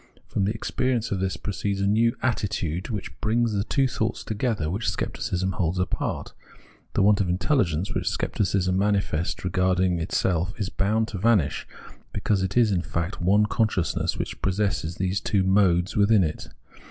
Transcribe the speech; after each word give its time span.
From 0.25 0.45
the 0.45 0.51
experience 0.51 1.11
of 1.11 1.19
this 1.19 1.37
proceeds 1.37 1.79
a 1.79 1.85
new 1.85 2.15
attitude 2.23 2.89
which 2.89 3.19
brings 3.21 3.53
the 3.53 3.63
two 3.63 3.87
thoughts 3.87 4.23
together 4.23 4.67
which 4.67 4.89
Scepticism 4.89 5.51
holds 5.51 5.77
apart. 5.77 6.33
The 6.95 7.03
want 7.03 7.21
of 7.21 7.27
intelhgence 7.27 7.93
which 7.93 8.09
Scepticism 8.09 8.75
manifests 8.75 9.43
regarding 9.45 9.99
itself 9.99 10.55
is 10.59 10.69
bound 10.69 11.09
to 11.09 11.19
vanish, 11.19 11.67
because 12.13 12.41
it 12.41 12.57
is 12.57 12.71
in 12.71 12.81
fact 12.81 13.21
one 13.21 13.45
consciousness 13.45 14.17
which 14.17 14.41
possesses 14.41 14.95
these 14.95 15.21
two 15.21 15.43
modes 15.43 15.93
wjthin 15.93 16.23
it. 16.23 16.47